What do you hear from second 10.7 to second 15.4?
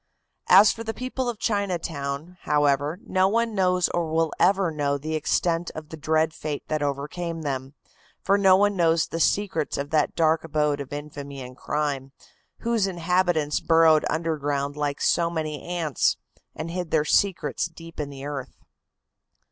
of infamy and crime, whose inhabitants burrowed underground like so